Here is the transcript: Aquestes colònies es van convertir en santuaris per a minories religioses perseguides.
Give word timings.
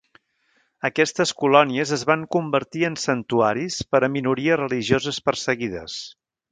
Aquestes 0.87 1.33
colònies 1.41 1.91
es 1.99 2.05
van 2.13 2.25
convertir 2.37 2.83
en 2.91 2.99
santuaris 3.05 3.81
per 3.93 4.05
a 4.09 4.13
minories 4.19 4.61
religioses 4.67 5.27
perseguides. 5.29 6.03